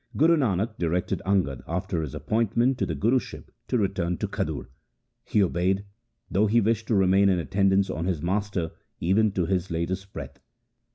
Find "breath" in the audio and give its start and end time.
10.11-10.39